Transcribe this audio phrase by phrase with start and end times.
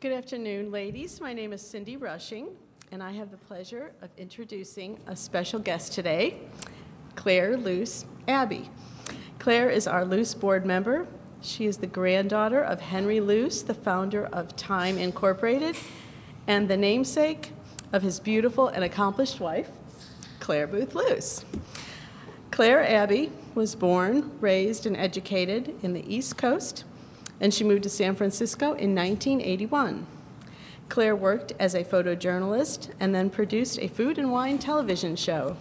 [0.00, 1.20] Good afternoon, ladies.
[1.20, 2.50] My name is Cindy Rushing,
[2.92, 6.38] and I have the pleasure of introducing a special guest today,
[7.16, 8.70] Claire Luce Abbey.
[9.40, 11.08] Claire is our Luce board member.
[11.42, 15.74] She is the granddaughter of Henry Luce, the founder of Time Incorporated,
[16.46, 17.50] and the namesake
[17.92, 19.68] of his beautiful and accomplished wife,
[20.38, 21.44] Claire Boothe Luce.
[22.52, 26.84] Claire Abbey was born, raised, and educated in the East Coast,
[27.40, 30.06] and she moved to San Francisco in 1981.
[30.88, 35.56] Claire worked as a photojournalist and then produced a food and wine television show.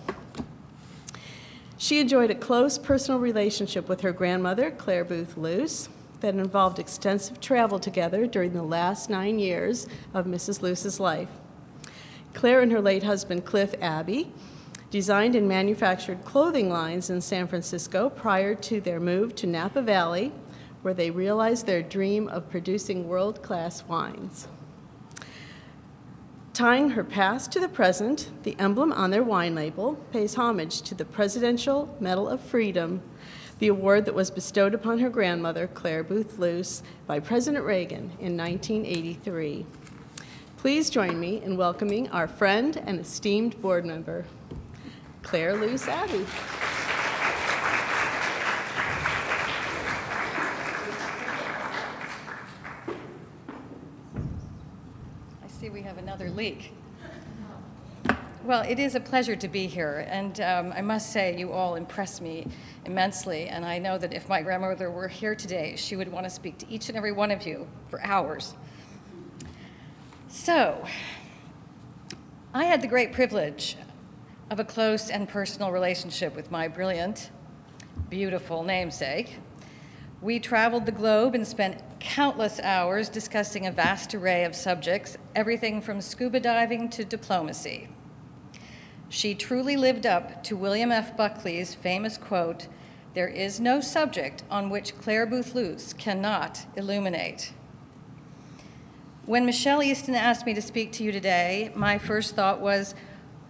[1.77, 5.89] She enjoyed a close personal relationship with her grandmother, Claire Boothe Luce,
[6.21, 10.61] that involved extensive travel together during the last nine years of Mrs.
[10.61, 11.29] Luce's life.
[12.33, 14.31] Claire and her late husband, Cliff Abbey,
[14.89, 20.31] designed and manufactured clothing lines in San Francisco prior to their move to Napa Valley,
[20.81, 24.47] where they realized their dream of producing world class wines.
[26.53, 30.95] Tying her past to the present, the emblem on their wine label pays homage to
[30.95, 33.01] the Presidential Medal of Freedom,
[33.59, 38.37] the award that was bestowed upon her grandmother, Claire Boothe Luce, by President Reagan in
[38.37, 39.65] 1983.
[40.57, 44.25] Please join me in welcoming our friend and esteemed board member,
[45.21, 46.25] Claire Luce Abbey.
[55.43, 56.71] I see we have another leak.
[58.43, 61.75] Well, it is a pleasure to be here, and um, I must say, you all
[61.75, 62.47] impress me
[62.85, 63.47] immensely.
[63.47, 66.59] And I know that if my grandmother were here today, she would want to speak
[66.59, 68.53] to each and every one of you for hours.
[70.29, 70.85] So,
[72.53, 73.75] I had the great privilege
[74.51, 77.31] of a close and personal relationship with my brilliant,
[78.09, 79.39] beautiful namesake.
[80.21, 85.81] We traveled the globe and spent countless hours discussing a vast array of subjects, everything
[85.81, 87.89] from scuba diving to diplomacy.
[89.09, 91.17] She truly lived up to William F.
[91.17, 92.67] Buckley's famous quote
[93.13, 97.51] There is no subject on which Claire Boothe Luce cannot illuminate.
[99.25, 102.95] When Michelle Easton asked me to speak to you today, my first thought was,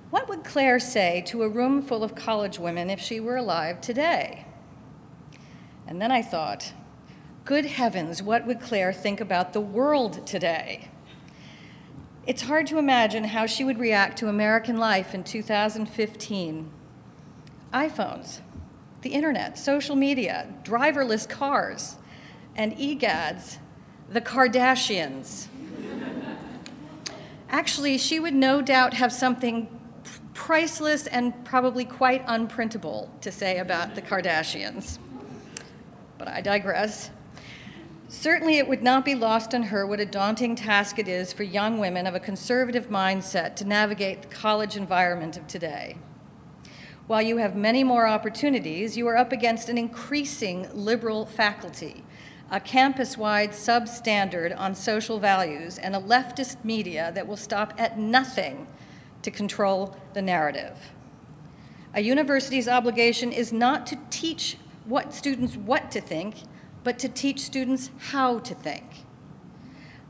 [0.09, 3.81] what would Claire say to a room full of college women if she were alive
[3.81, 4.47] today?
[5.85, 6.73] And then I thought,
[7.47, 10.89] good heavens, what would Claire think about the world today?
[12.27, 16.69] It's hard to imagine how she would react to American life in 2015.
[17.73, 18.41] iPhones,
[19.01, 21.95] the internet, social media, driverless cars,
[22.57, 23.59] and egads,
[24.09, 25.47] the Kardashians.
[27.49, 29.69] Actually, she would no doubt have something
[30.33, 34.99] priceless and probably quite unprintable to say about the Kardashians.
[36.17, 37.09] But I digress.
[38.09, 41.43] Certainly, it would not be lost on her what a daunting task it is for
[41.43, 45.97] young women of a conservative mindset to navigate the college environment of today.
[47.07, 52.05] While you have many more opportunities, you are up against an increasing liberal faculty,
[52.49, 57.99] a campus wide substandard on social values, and a leftist media that will stop at
[57.99, 58.67] nothing
[59.21, 60.91] to control the narrative.
[61.93, 66.35] A university's obligation is not to teach what students what to think,
[66.87, 68.85] but to teach students how to think.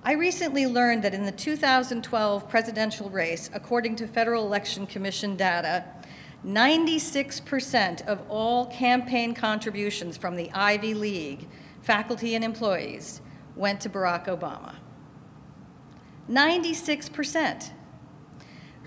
[0.04, 5.86] I recently learned that in the 2012 presidential race, according to Federal Election Commission data,
[6.46, 11.48] 96% of all campaign contributions from the Ivy League,
[11.82, 13.22] faculty and employees,
[13.56, 14.76] went to Barack Obama.
[16.30, 17.72] 96%.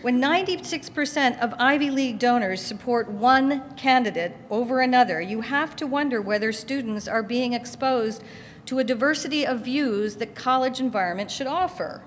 [0.03, 6.22] When 96% of Ivy League donors support one candidate over another, you have to wonder
[6.22, 8.25] whether students are being exposed
[8.65, 12.03] to a diversity of views that college environment should offer.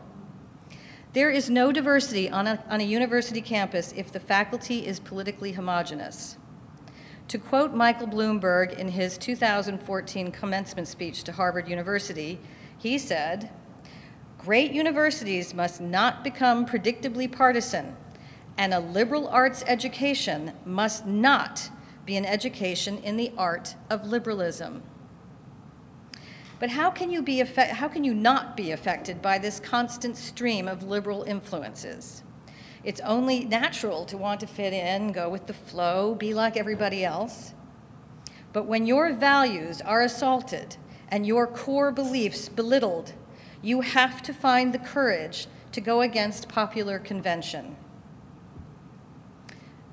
[1.13, 5.51] There is no diversity on a, on a university campus if the faculty is politically
[5.51, 6.37] homogenous.
[7.27, 12.39] To quote Michael Bloomberg in his 2014 commencement speech to Harvard University,
[12.75, 13.51] he said,
[14.43, 17.95] Great universities must not become predictably partisan,
[18.57, 21.69] and a liberal arts education must not
[22.05, 24.83] be an education in the art of liberalism.
[26.59, 30.67] But how can you, be how can you not be affected by this constant stream
[30.67, 32.23] of liberal influences?
[32.83, 37.05] It's only natural to want to fit in, go with the flow, be like everybody
[37.05, 37.53] else.
[38.51, 40.75] But when your values are assaulted
[41.07, 43.13] and your core beliefs belittled,
[43.63, 47.75] you have to find the courage to go against popular convention.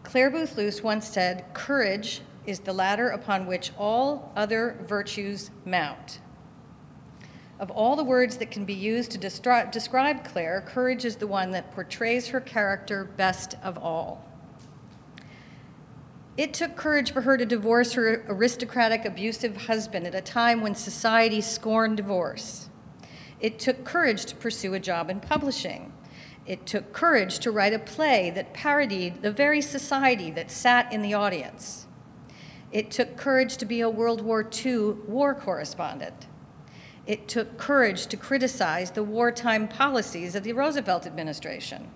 [0.02, 6.18] Claire Boothe Luce once said, Courage is the ladder upon which all other virtues mount.
[7.60, 11.26] Of all the words that can be used to destri- describe Claire, courage is the
[11.26, 14.24] one that portrays her character best of all.
[16.36, 20.74] It took courage for her to divorce her aristocratic, abusive husband at a time when
[20.74, 22.69] society scorned divorce.
[23.40, 25.92] It took courage to pursue a job in publishing.
[26.46, 31.02] It took courage to write a play that parodied the very society that sat in
[31.02, 31.86] the audience.
[32.72, 36.26] It took courage to be a World War II war correspondent.
[37.06, 41.90] It took courage to criticize the wartime policies of the Roosevelt administration.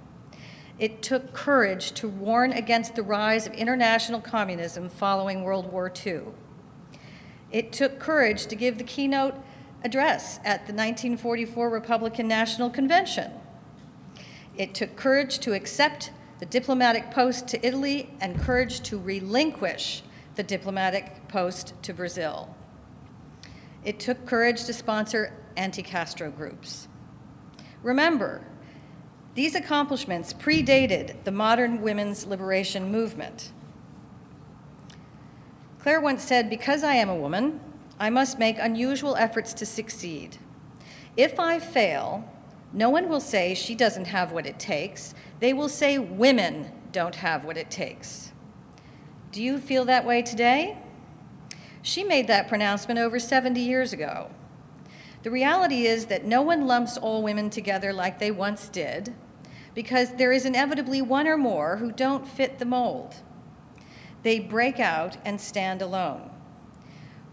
[0.79, 6.23] It took courage to warn against the rise of international communism following World War II.
[7.53, 9.37] It took courage to give the keynote
[9.85, 13.31] address at the 1944 Republican National Convention.
[14.57, 16.11] It took courage to accept
[16.41, 20.03] the diplomatic post to Italy and courage to relinquish
[20.35, 22.55] the diplomatic post to Brazil.
[23.85, 26.89] It took courage to sponsor anti Castro groups.
[27.83, 28.45] Remember,
[29.35, 33.53] these accomplishments predated the modern women's liberation movement.
[35.81, 37.61] Claire once said, Because I am a woman,
[37.99, 40.39] I must make unusual efforts to succeed.
[41.17, 42.29] If I fail,
[42.73, 45.15] no one will say she doesn't have what it takes.
[45.39, 48.33] They will say women don't have what it takes.
[49.31, 50.79] Do you feel that way today?
[51.83, 54.31] She made that pronouncement over 70 years ago.
[55.23, 59.15] The reality is that no one lumps all women together like they once did,
[59.75, 63.15] because there is inevitably one or more who don't fit the mold.
[64.23, 66.31] They break out and stand alone.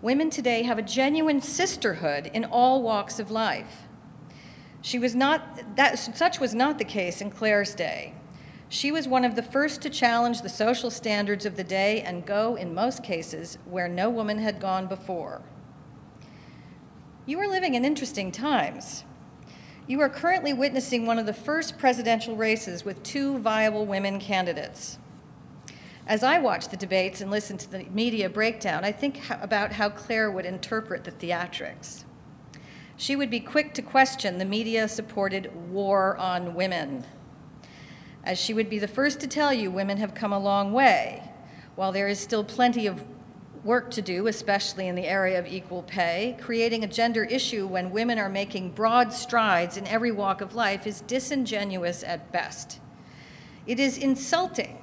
[0.01, 3.83] Women today have a genuine sisterhood in all walks of life.
[4.81, 8.15] She was not, that, such was not the case in Claire's day.
[8.67, 12.25] She was one of the first to challenge the social standards of the day and
[12.25, 15.43] go, in most cases, where no woman had gone before.
[17.27, 19.03] You are living in interesting times.
[19.87, 24.97] You are currently witnessing one of the first presidential races with two viable women candidates.
[26.11, 29.87] As I watch the debates and listen to the media breakdown, I think about how
[29.87, 32.03] Claire would interpret the theatrics.
[32.97, 37.05] She would be quick to question the media supported war on women
[38.25, 41.31] as she would be the first to tell you, women have come a long way.
[41.75, 43.05] While there is still plenty of
[43.63, 47.89] work to do, especially in the area of equal pay, creating a gender issue when
[47.89, 52.81] women are making broad strides in every walk of life is disingenuous at best.
[53.65, 54.80] It is insulting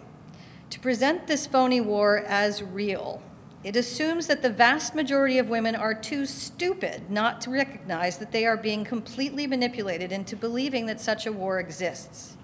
[0.70, 3.22] to present this phony war as real.
[3.64, 8.30] It assumes that the vast majority of women are too stupid not to recognize that
[8.30, 12.36] they are being completely manipulated into believing that such a war exists.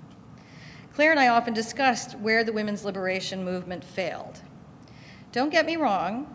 [0.95, 4.41] Claire and I often discussed where the women's liberation movement failed.
[5.33, 6.27] Don't get me wrong,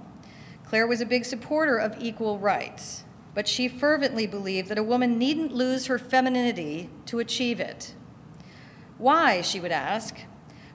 [0.68, 3.04] Claire was a big supporter of equal rights,
[3.34, 7.96] but she fervently believed that a woman needn't lose her femininity to achieve it.
[8.98, 10.18] Why, she would ask,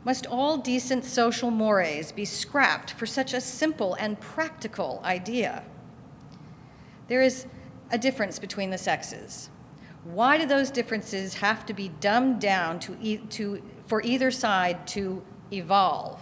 [0.04, 5.64] must all decent social mores be scrapped for such a simple and practical idea?
[7.08, 7.46] There is
[7.90, 9.50] a difference between the sexes.
[10.04, 14.86] Why do those differences have to be dumbed down to, e- to for either side
[14.88, 15.22] to
[15.52, 16.20] evolve.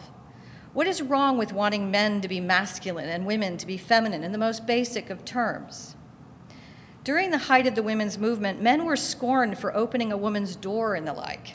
[0.72, 4.32] What is wrong with wanting men to be masculine and women to be feminine in
[4.32, 5.96] the most basic of terms?
[7.04, 10.94] During the height of the women's movement, men were scorned for opening a woman's door
[10.94, 11.54] and the like.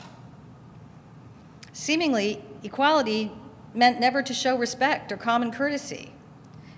[1.78, 3.30] Seemingly, equality
[3.72, 6.12] meant never to show respect or common courtesy.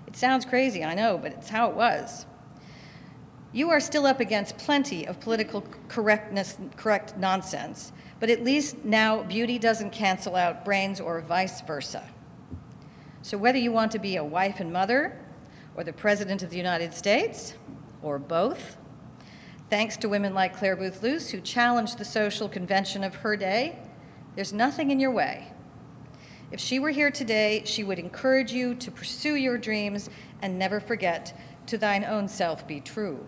[0.05, 2.27] It sounds crazy, I know, but it's how it was.
[3.51, 9.23] You are still up against plenty of political correctness, correct nonsense, but at least now
[9.23, 12.07] beauty doesn't cancel out brains or vice versa.
[13.23, 15.17] So, whether you want to be a wife and mother,
[15.75, 17.55] or the President of the United States,
[18.03, 18.77] or both,
[19.67, 23.79] thanks to women like Claire Boothe Luce who challenged the social convention of her day,
[24.35, 25.51] there's nothing in your way.
[26.51, 30.09] If she were here today, she would encourage you to pursue your dreams
[30.41, 33.25] and never forget to thine own self be true.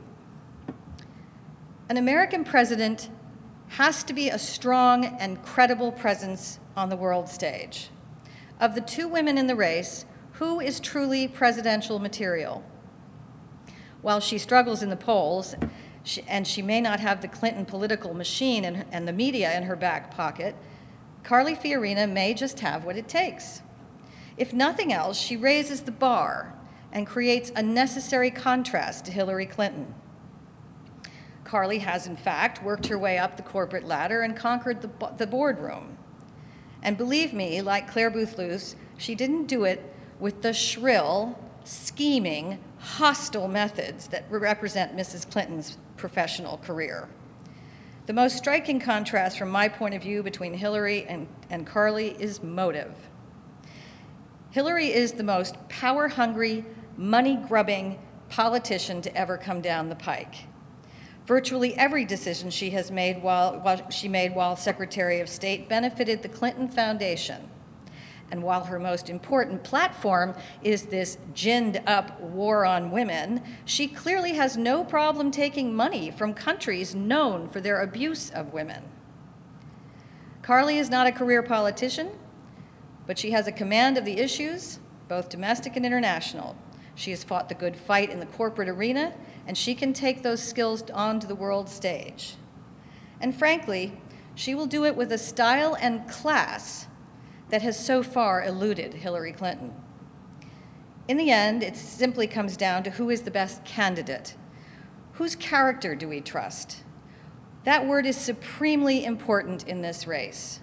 [1.90, 3.10] An American president
[3.70, 7.90] has to be a strong and credible presence on the world stage.
[8.60, 12.64] Of the two women in the race, who is truly presidential material?
[14.02, 15.56] While she struggles in the polls,
[16.28, 20.12] and she may not have the Clinton political machine and the media in her back
[20.12, 20.56] pocket,
[21.24, 23.62] Carly Fiorina may just have what it takes.
[24.38, 26.54] If nothing else, she raises the bar
[26.92, 29.94] and creates a necessary contrast to Hillary Clinton.
[31.44, 35.28] Carly has, in fact, worked her way up the corporate ladder and conquered the, the
[35.28, 35.98] boardroom.
[36.82, 42.60] And believe me, like Claire Boothe Luce, she didn't do it with the shrill, scheming,
[42.80, 45.30] hostile methods that represent Mrs.
[45.30, 47.08] Clinton's professional career.
[48.06, 52.44] The most striking contrast from my point of view between Hillary and, and Carly is
[52.44, 52.94] motive.
[54.52, 56.66] Hillary is the most power hungry,
[56.98, 60.36] money grubbing politician to ever come down the pike.
[61.26, 66.22] Virtually every decision she has made while, while, she made while Secretary of State benefited
[66.22, 67.50] the Clinton Foundation.
[68.34, 74.34] And while her most important platform is this ginned up war on women, she clearly
[74.34, 78.86] has no problem taking money from countries known for their abuse of women.
[80.42, 82.10] Carly is not a career politician,
[83.06, 86.56] but she has a command of the issues, both domestic and international.
[86.96, 89.14] She has fought the good fight in the corporate arena,
[89.46, 92.34] and she can take those skills onto the world stage.
[93.22, 93.96] And frankly,
[94.34, 96.88] she will do it with a style and class
[97.50, 99.74] that has so far eluded Hillary Clinton.
[101.08, 104.36] In the end, it simply comes down to who is the best candidate.
[105.14, 106.84] Whose character do we trust?
[107.66, 110.60] That word is supremely important in this race.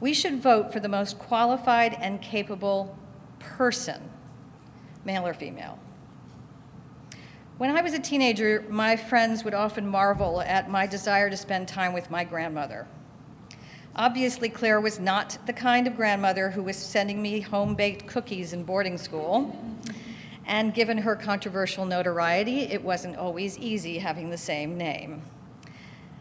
[0.00, 2.98] We should vote for the most qualified and capable
[3.38, 4.10] person,
[5.04, 5.78] male or female.
[7.58, 11.68] When I was a teenager, my friends would often marvel at my desire to spend
[11.68, 12.86] time with my grandmother.
[13.98, 18.52] Obviously, Claire was not the kind of grandmother who was sending me home baked cookies
[18.52, 19.56] in boarding school.
[20.44, 25.22] And given her controversial notoriety, it wasn't always easy having the same name.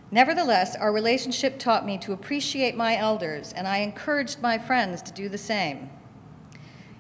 [0.10, 5.12] Nevertheless, our relationship taught me to appreciate my elders, and I encouraged my friends to
[5.12, 5.90] do the same.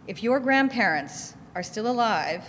[0.07, 2.43] If your grandparents are still alive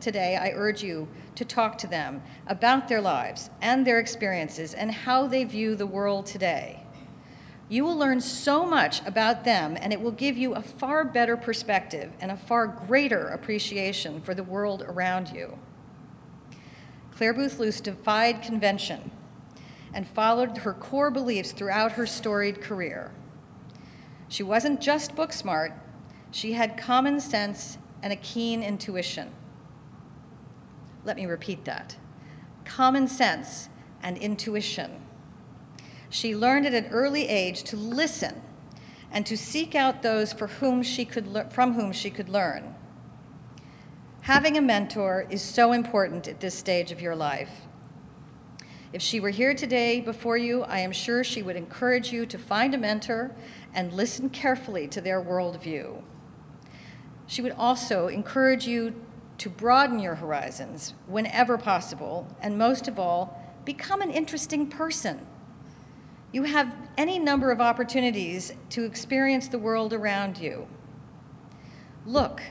[0.00, 1.06] today, I urge you
[1.36, 5.86] to talk to them about their lives and their experiences and how they view the
[5.86, 6.82] world today.
[7.68, 11.36] You will learn so much about them, and it will give you a far better
[11.36, 15.58] perspective and a far greater appreciation for the world around you.
[17.14, 19.10] Claire Boothe Luce defied convention
[19.92, 23.12] and followed her core beliefs throughout her storied career.
[24.28, 25.72] She wasn't just book smart,
[26.30, 29.30] she had common sense and a keen intuition.
[31.04, 31.96] Let me repeat that
[32.64, 33.68] common sense
[34.02, 35.07] and intuition.
[36.10, 38.42] She learned at an early age to listen
[39.10, 42.74] and to seek out those for whom she could le- from whom she could learn.
[44.22, 47.62] Having a mentor is so important at this stage of your life.
[48.92, 52.38] If she were here today before you, I am sure she would encourage you to
[52.38, 53.34] find a mentor
[53.74, 56.02] and listen carefully to their worldview.
[57.26, 58.94] She would also encourage you
[59.36, 65.26] to broaden your horizons whenever possible, and most of all, become an interesting person.
[66.32, 70.66] You have any number of opportunities to experience the world around you.
[72.04, 72.42] Look,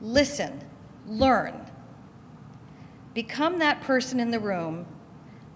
[0.00, 0.64] listen,
[1.06, 1.66] learn.
[3.14, 4.86] Become that person in the room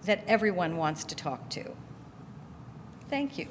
[0.03, 1.65] that everyone wants to talk to.
[3.09, 3.47] Thank you.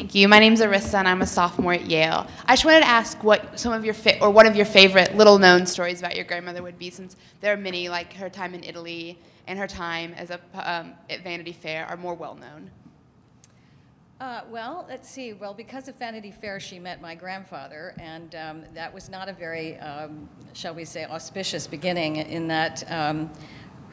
[0.00, 0.28] Thank you.
[0.28, 2.26] My name's Arissa, and I'm a sophomore at Yale.
[2.46, 5.14] I just wanted to ask what some of your fa- or one of your favorite
[5.14, 8.64] little-known stories about your grandmother would be, since there are many, like her time in
[8.64, 12.70] Italy and her time as a um, at Vanity Fair, are more well-known.
[14.22, 15.34] Uh, well, let's see.
[15.34, 19.34] Well, because of Vanity Fair, she met my grandfather, and um, that was not a
[19.34, 23.30] very, um, shall we say, auspicious beginning in that um,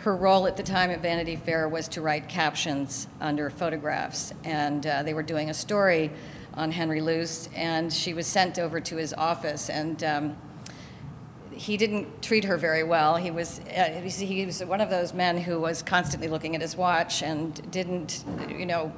[0.08, 4.88] her role at the time at Vanity Fair was to write captions under photographs, and
[4.88, 6.10] uh, they were doing a story
[6.54, 10.38] on Henry Luce, and she was sent over to his office, and um,
[11.52, 13.18] he didn't treat her very well.
[13.18, 16.78] He was uh, he was one of those men who was constantly looking at his
[16.78, 18.94] watch and didn't, you know,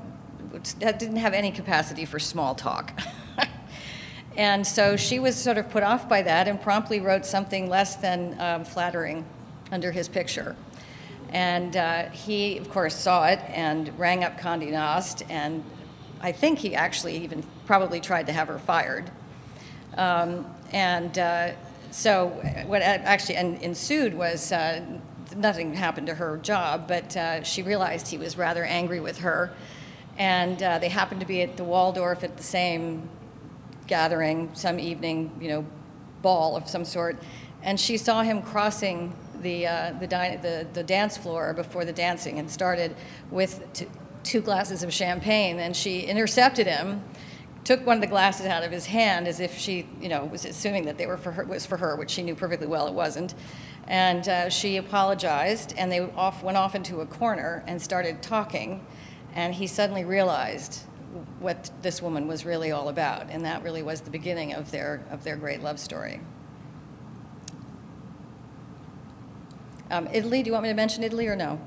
[0.77, 3.01] didn't have any capacity for small talk.
[4.37, 7.95] and so she was sort of put off by that and promptly wrote something less
[7.95, 9.25] than um, flattering
[9.71, 10.55] under his picture.
[11.29, 15.63] And uh, he, of course, saw it and rang up Condé Nast, and
[16.21, 19.11] I think he actually even probably tried to have her fired.
[19.95, 21.51] Um, and uh,
[21.91, 22.27] so,
[22.65, 24.83] what actually ensued was uh,
[25.35, 29.53] nothing happened to her job, but uh, she realized he was rather angry with her.
[30.17, 33.09] And uh, they happened to be at the Waldorf at the same
[33.87, 35.65] gathering, some evening, you know,
[36.21, 37.17] ball of some sort.
[37.63, 42.39] And she saw him crossing the, uh, the, the, the dance floor before the dancing
[42.39, 42.95] and started
[43.31, 43.87] with t-
[44.23, 45.59] two glasses of champagne.
[45.59, 47.03] And she intercepted him,
[47.63, 50.45] took one of the glasses out of his hand as if she, you know, was
[50.45, 52.93] assuming that they were for her, was for her, which she knew perfectly well it
[52.93, 53.35] wasn't.
[53.87, 58.85] And uh, she apologized, and they off, went off into a corner and started talking.
[59.33, 60.83] And he suddenly realized
[61.39, 65.03] what this woman was really all about, and that really was the beginning of their,
[65.09, 66.21] of their great love story.
[69.91, 71.59] Um, Italy, do you want me to mention Italy or no?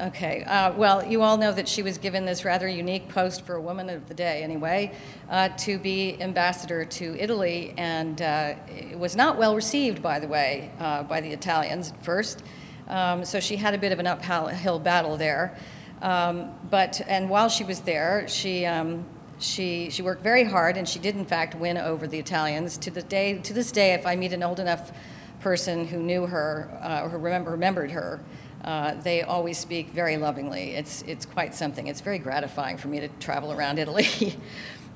[0.00, 3.56] Okay, uh, well, you all know that she was given this rather unique post for
[3.56, 4.92] a woman of the day, anyway,
[5.28, 10.28] uh, to be ambassador to Italy, and uh, it was not well received, by the
[10.28, 12.44] way, uh, by the Italians at first.
[12.86, 15.58] Um, so she had a bit of an uphill battle there.
[16.02, 19.04] Um, but and while she was there, she um,
[19.40, 22.78] she she worked very hard, and she did in fact win over the Italians.
[22.78, 24.92] To the day to this day, if I meet an old enough
[25.40, 28.20] person who knew her uh, or who remember, remembered her,
[28.64, 30.74] uh, they always speak very lovingly.
[30.74, 31.86] It's it's quite something.
[31.86, 34.36] It's very gratifying for me to travel around Italy.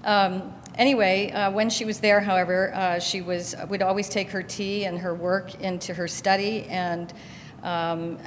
[0.05, 4.43] um, anyway, uh, when she was there, however, uh, she was would always take her
[4.43, 7.13] tea and her work into her study and.
[7.63, 8.19] Um,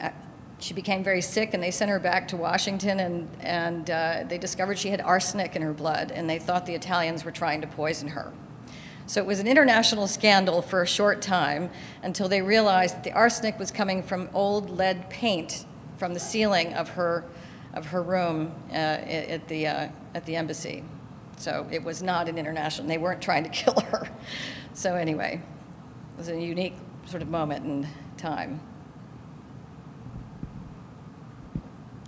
[0.60, 4.40] she became very sick and they sent her back to Washington and, and uh, they
[4.40, 7.68] discovered she had arsenic in her blood and they thought the Italians were trying to
[7.68, 8.34] poison her.
[9.08, 11.70] So it was an international scandal for a short time
[12.04, 15.66] until they realized that the arsenic was coming from old lead paint
[15.98, 17.24] from the ceiling of her,
[17.74, 20.84] of her room uh, at, the, uh, at the embassy.
[21.38, 24.10] So it was not an international, they weren't trying to kill her.
[24.74, 25.42] So anyway,
[26.12, 27.88] it was a unique sort of moment in
[28.18, 28.60] time.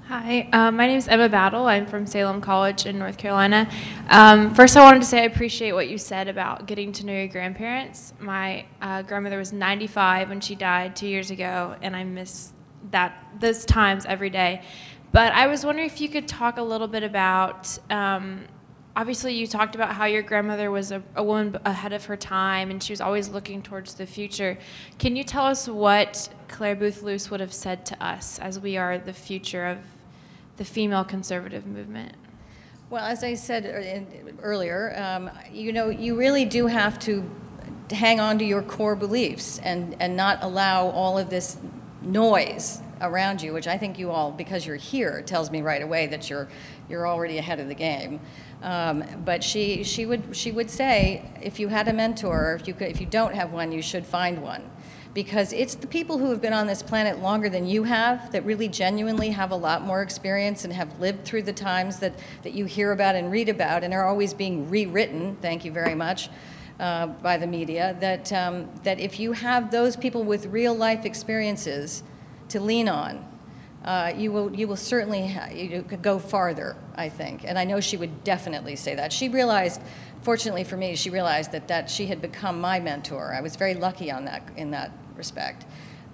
[0.09, 1.67] Hi, um, my name is Emma Battle.
[1.67, 3.69] I'm from Salem College in North Carolina.
[4.09, 7.13] Um, first, I wanted to say I appreciate what you said about getting to know
[7.13, 8.15] your grandparents.
[8.17, 12.53] My uh, grandmother was 95 when she died two years ago, and I miss
[12.89, 14.63] that those times every day.
[15.11, 17.77] But I was wondering if you could talk a little bit about.
[17.91, 18.45] Um,
[18.95, 22.71] obviously, you talked about how your grandmother was a, a woman ahead of her time,
[22.71, 24.57] and she was always looking towards the future.
[24.97, 28.75] Can you tell us what Claire Boothe Luce would have said to us as we
[28.75, 29.77] are the future of
[30.59, 32.13] the female conservative movement?
[32.89, 33.65] Well, as I said
[34.43, 37.27] earlier, um, you know, you really do have to
[37.89, 41.57] hang on to your core beliefs and, and not allow all of this
[42.01, 46.07] noise around you, which I think you all, because you're here, tells me right away
[46.07, 46.49] that you're,
[46.89, 48.19] you're already ahead of the game.
[48.61, 52.73] Um, but she, she, would, she would say, if you had a mentor, if you,
[52.73, 54.69] could, if you don't have one, you should find one
[55.13, 58.45] because it's the people who have been on this planet longer than you have that
[58.45, 62.53] really genuinely have a lot more experience and have lived through the times that, that
[62.53, 66.29] you hear about and read about and are always being rewritten, thank you very much,
[66.79, 71.05] uh, by the media, that, um, that if you have those people with real life
[71.05, 72.03] experiences
[72.49, 73.28] to lean on,
[73.85, 77.43] uh, you will you will certainly you go farther, I think.
[77.45, 79.13] And I know she would definitely say that.
[79.13, 79.81] She realized
[80.21, 83.33] fortunately for me, she realized that, that she had become my mentor.
[83.33, 85.65] I was very lucky on that, in that respect.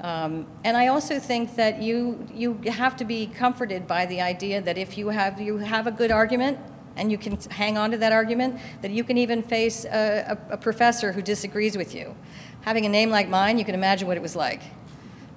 [0.01, 4.61] Um, and I also think that you, you have to be comforted by the idea
[4.61, 6.59] that if you have, you have a good argument
[6.97, 10.53] and you can hang on to that argument, that you can even face a, a,
[10.53, 12.15] a professor who disagrees with you.
[12.61, 14.61] Having a name like mine, you can imagine what it was like.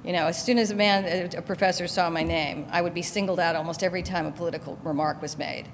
[0.05, 3.03] You know, as soon as a man, a professor saw my name, I would be
[3.03, 5.67] singled out almost every time a political remark was made.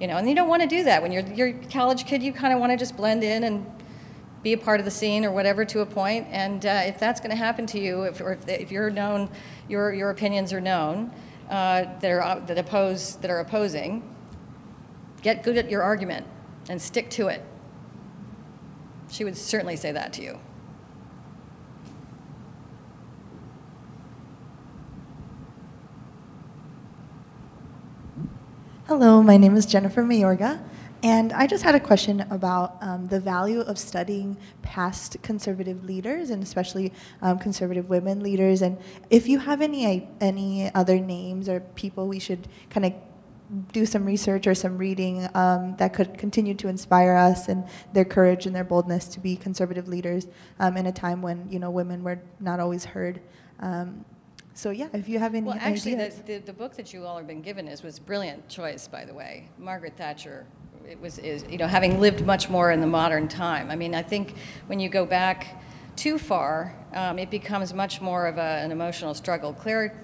[0.00, 2.22] You know, and you don't want to do that when you're you're a college kid.
[2.22, 3.66] You kind of want to just blend in and
[4.42, 6.26] be a part of the scene or whatever to a point.
[6.30, 9.28] And uh, if that's going to happen to you, if, or if, if you're known,
[9.68, 11.12] your your opinions are known
[11.48, 14.02] uh, that are uh, that oppose that are opposing,
[15.22, 16.26] get good at your argument
[16.68, 17.42] and stick to it.
[19.10, 20.40] She would certainly say that to you.
[28.86, 30.62] Hello, my name is Jennifer Mayorga,
[31.02, 36.28] and I just had a question about um, the value of studying past conservative leaders,
[36.28, 36.92] and especially
[37.22, 38.60] um, conservative women leaders.
[38.60, 38.76] And
[39.08, 42.92] if you have any any other names or people we should kind of
[43.72, 48.04] do some research or some reading um, that could continue to inspire us and their
[48.04, 50.26] courage and their boldness to be conservative leaders
[50.60, 53.22] um, in a time when you know women were not always heard.
[53.60, 54.04] Um,
[54.54, 56.16] so yeah, if you have any well, actually, ideas.
[56.18, 59.04] The, the, the book that you all have been given is was brilliant choice, by
[59.04, 59.48] the way.
[59.58, 60.46] Margaret Thatcher,
[60.88, 63.68] it was is you know having lived much more in the modern time.
[63.68, 64.36] I mean, I think
[64.68, 65.60] when you go back
[65.96, 69.52] too far, um, it becomes much more of a, an emotional struggle.
[69.52, 70.00] Claire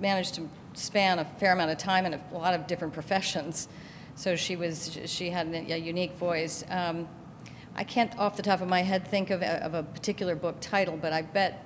[0.00, 3.68] managed to span a fair amount of time in a, lot of different professions,
[4.16, 6.64] so she was she had a, unique voice.
[6.68, 7.08] Um,
[7.76, 10.56] I can't, off the top of my head, think of a, of a particular book
[10.60, 11.63] title, but I bet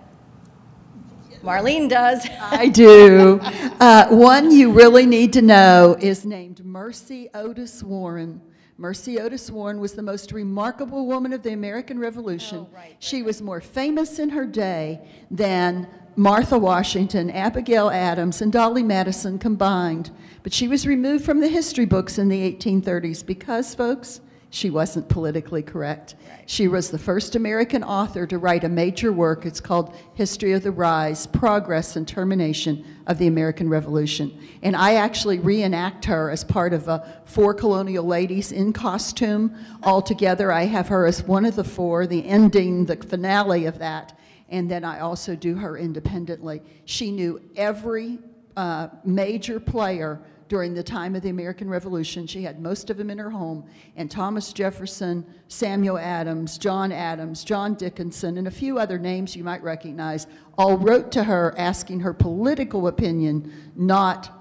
[1.42, 2.26] Marlene does.
[2.40, 3.40] I do.
[3.80, 8.40] Uh, one you really need to know is named Mercy Otis Warren.
[8.76, 12.66] Mercy Otis Warren was the most remarkable woman of the American Revolution.
[12.68, 18.52] Oh, right, She was more famous in her day than Martha Washington, Abigail Adams, and
[18.52, 20.10] Dolley Madison combined.
[20.42, 25.08] But she was removed from the history books in the 1830s because, folks, she wasn't
[25.08, 26.14] politically correct.
[26.46, 29.44] She was the first American author to write a major work.
[29.44, 34.32] It's called History of the Rise, Progress, and Termination of the American Revolution.
[34.62, 39.54] And I actually reenact her as part of uh, four colonial ladies in costume.
[39.82, 43.78] All together, I have her as one of the four, the ending, the finale of
[43.80, 44.18] that.
[44.48, 46.62] And then I also do her independently.
[46.86, 48.18] She knew every
[48.56, 52.26] uh, major player during the time of the American Revolution.
[52.26, 53.64] She had most of them in her home.
[53.96, 59.44] And Thomas Jefferson, Samuel Adams, John Adams, John Dickinson, and a few other names you
[59.44, 64.34] might recognize all wrote to her asking her political opinion, not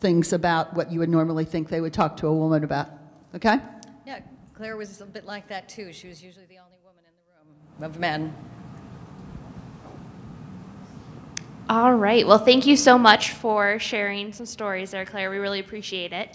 [0.00, 2.90] things about what you would normally think they would talk to a woman about.
[3.34, 3.58] Okay?
[4.06, 4.20] Yeah,
[4.54, 5.92] Claire was a bit like that, too.
[5.92, 8.34] She was usually the only woman in the room of men.
[11.68, 12.26] All right.
[12.26, 15.30] Well, thank you so much for sharing some stories there, Claire.
[15.30, 16.30] We really appreciate it.